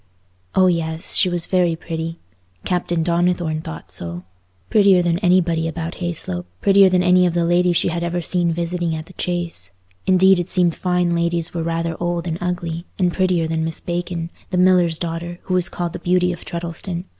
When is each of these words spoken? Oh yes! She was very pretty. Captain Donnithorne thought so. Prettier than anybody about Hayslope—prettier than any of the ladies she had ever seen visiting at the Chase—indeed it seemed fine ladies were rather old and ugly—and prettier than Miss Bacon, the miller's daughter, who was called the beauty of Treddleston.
Oh 0.55 0.65
yes! 0.65 1.15
She 1.15 1.29
was 1.29 1.45
very 1.45 1.75
pretty. 1.75 2.17
Captain 2.65 3.03
Donnithorne 3.03 3.61
thought 3.61 3.91
so. 3.91 4.23
Prettier 4.71 5.03
than 5.03 5.19
anybody 5.19 5.67
about 5.67 5.97
Hayslope—prettier 5.97 6.89
than 6.89 7.03
any 7.03 7.27
of 7.27 7.35
the 7.35 7.45
ladies 7.45 7.77
she 7.77 7.89
had 7.89 8.03
ever 8.03 8.19
seen 8.19 8.51
visiting 8.51 8.95
at 8.95 9.05
the 9.05 9.13
Chase—indeed 9.13 10.39
it 10.39 10.49
seemed 10.49 10.75
fine 10.75 11.13
ladies 11.15 11.53
were 11.53 11.61
rather 11.61 11.95
old 12.01 12.25
and 12.25 12.39
ugly—and 12.41 13.13
prettier 13.13 13.47
than 13.47 13.63
Miss 13.63 13.79
Bacon, 13.79 14.31
the 14.49 14.57
miller's 14.57 14.97
daughter, 14.97 15.37
who 15.43 15.53
was 15.53 15.69
called 15.69 15.93
the 15.93 15.99
beauty 15.99 16.33
of 16.33 16.43
Treddleston. 16.45 17.03